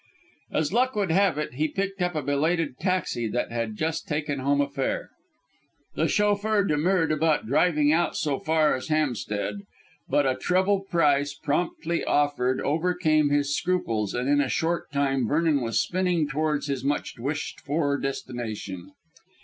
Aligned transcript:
As 0.51 0.73
luck 0.73 0.95
would 0.95 1.11
have 1.11 1.37
it, 1.37 1.53
he 1.53 1.67
picked 1.67 2.01
up 2.01 2.15
a 2.15 2.23
belated 2.23 2.79
taxi 2.79 3.27
that 3.27 3.51
had 3.51 3.75
just 3.75 4.07
taken 4.07 4.39
home 4.39 4.59
a 4.59 4.67
fare. 4.67 5.11
The 5.93 6.07
chauffeur 6.07 6.63
demurred 6.63 7.11
about 7.11 7.45
driving 7.45 7.91
out 7.93 8.15
so 8.17 8.39
far 8.39 8.73
as 8.73 8.87
Hampstead, 8.87 9.61
but 10.09 10.25
a 10.25 10.33
treble 10.33 10.85
price 10.89 11.35
promptly 11.35 12.03
offered 12.03 12.59
overcame 12.61 13.29
his 13.29 13.55
scruples, 13.55 14.15
and 14.15 14.27
in 14.27 14.41
a 14.41 14.49
short 14.49 14.91
time 14.91 15.27
Vernon 15.27 15.61
was 15.61 15.79
spinning 15.79 16.27
towards 16.27 16.65
his 16.65 16.83
much 16.83 17.19
wished 17.19 17.59
for 17.59 17.95
destination. 17.99 18.93